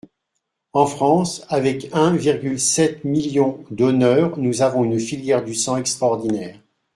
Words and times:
En 0.73 0.87
France, 0.87 1.45
avec 1.47 1.87
un 1.93 2.15
virgule 2.15 2.59
sept 2.59 3.03
million 3.03 3.63
donneurs, 3.69 4.39
nous 4.39 4.63
avons 4.63 4.83
une 4.83 4.99
filière 4.99 5.43
du 5.43 5.53
sang 5.53 5.77
extraordinaire. 5.77 6.57